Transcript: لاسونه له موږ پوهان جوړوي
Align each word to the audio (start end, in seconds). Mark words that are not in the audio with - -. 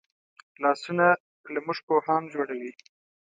لاسونه 0.63 1.05
له 1.53 1.59
موږ 1.65 1.77
پوهان 1.87 2.23
جوړوي 2.33 2.71